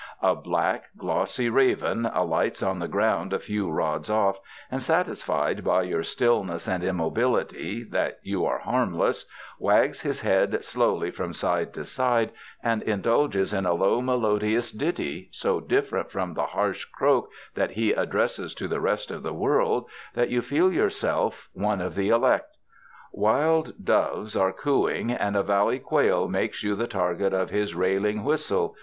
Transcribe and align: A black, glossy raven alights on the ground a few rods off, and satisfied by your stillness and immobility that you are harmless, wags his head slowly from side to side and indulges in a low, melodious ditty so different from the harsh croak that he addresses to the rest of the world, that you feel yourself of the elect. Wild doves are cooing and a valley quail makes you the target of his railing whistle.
A 0.23 0.33
black, 0.33 0.85
glossy 0.97 1.47
raven 1.47 2.07
alights 2.07 2.63
on 2.63 2.79
the 2.79 2.87
ground 2.87 3.33
a 3.33 3.39
few 3.39 3.69
rods 3.69 4.09
off, 4.09 4.39
and 4.71 4.81
satisfied 4.81 5.63
by 5.63 5.83
your 5.83 6.01
stillness 6.01 6.67
and 6.67 6.83
immobility 6.83 7.83
that 7.83 8.17
you 8.23 8.43
are 8.43 8.57
harmless, 8.57 9.25
wags 9.59 10.01
his 10.01 10.21
head 10.21 10.65
slowly 10.65 11.11
from 11.11 11.33
side 11.33 11.71
to 11.75 11.85
side 11.85 12.31
and 12.63 12.81
indulges 12.81 13.53
in 13.53 13.63
a 13.67 13.73
low, 13.75 14.01
melodious 14.01 14.71
ditty 14.71 15.29
so 15.31 15.59
different 15.59 16.09
from 16.09 16.33
the 16.33 16.47
harsh 16.47 16.85
croak 16.85 17.29
that 17.53 17.69
he 17.69 17.91
addresses 17.91 18.55
to 18.55 18.67
the 18.67 18.81
rest 18.81 19.11
of 19.11 19.21
the 19.21 19.33
world, 19.35 19.87
that 20.15 20.29
you 20.29 20.41
feel 20.41 20.73
yourself 20.73 21.47
of 21.55 21.93
the 21.93 22.09
elect. 22.09 22.57
Wild 23.11 23.85
doves 23.85 24.35
are 24.35 24.51
cooing 24.51 25.11
and 25.11 25.35
a 25.35 25.43
valley 25.43 25.77
quail 25.77 26.27
makes 26.27 26.63
you 26.63 26.73
the 26.75 26.87
target 26.87 27.33
of 27.33 27.51
his 27.51 27.75
railing 27.75 28.23
whistle. 28.23 28.75